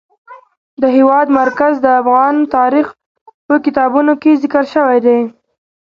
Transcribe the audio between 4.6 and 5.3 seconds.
شوی دي.